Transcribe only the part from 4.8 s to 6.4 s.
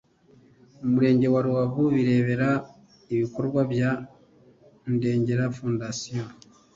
Ndengera Foundation